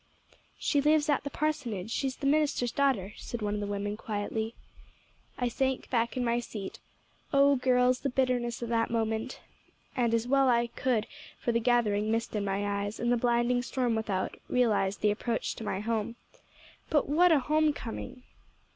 "'She 0.57 0.81
lives 0.81 1.09
at 1.09 1.23
the 1.23 1.29
parsonage 1.29 1.91
she's 1.91 2.15
th' 2.15 2.23
minister's 2.23 2.71
daughter,' 2.71 3.13
said 3.17 3.39
one 3.43 3.53
of 3.53 3.59
the 3.59 3.67
women 3.67 3.95
quietly. 3.95 4.55
"I 5.37 5.47
sank 5.47 5.91
back 5.91 6.17
in 6.17 6.25
my 6.25 6.39
seat 6.39 6.79
oh, 7.31 7.55
girls, 7.57 7.99
the 7.99 8.09
bitterness 8.09 8.63
of 8.63 8.69
that 8.69 8.89
moment! 8.89 9.41
and 9.95 10.15
as 10.15 10.27
well 10.27 10.49
as 10.49 10.53
I 10.55 10.67
could 10.75 11.05
for 11.39 11.51
the 11.51 11.59
gathering 11.59 12.09
mist 12.09 12.35
in 12.35 12.43
my 12.43 12.81
eyes, 12.81 12.99
and 12.99 13.11
the 13.11 13.15
blinding 13.15 13.61
storm 13.61 13.93
without, 13.93 14.35
realized 14.49 15.01
the 15.01 15.11
approach 15.11 15.53
to 15.57 15.63
my 15.63 15.81
home. 15.81 16.15
But 16.89 17.07
what 17.07 17.31
a 17.31 17.37
home 17.37 17.71
coming! 17.71 18.23